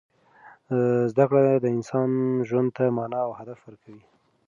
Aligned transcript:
زده 1.11 1.25
کړه 1.29 1.43
د 1.63 1.65
انسان 1.77 2.09
ژوند 2.47 2.69
ته 2.77 2.83
مانا 2.97 3.19
او 3.27 3.31
هدف 3.39 3.59
ورکوي. 3.63 4.03